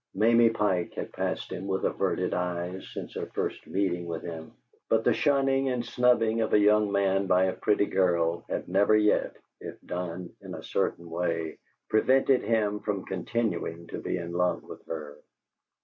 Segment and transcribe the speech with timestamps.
[0.15, 4.51] Mamie Pike had passed him with averted eyes since her first meeting with him,
[4.89, 8.95] but the shunning and snubbing of a young man by a pretty girl have never
[8.95, 14.63] yet, if done in a certain way, prevented him from continuing to be in love
[14.63, 15.19] with her.